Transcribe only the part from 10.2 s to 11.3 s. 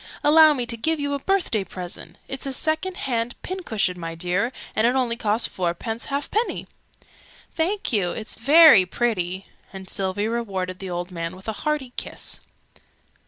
rewarded the old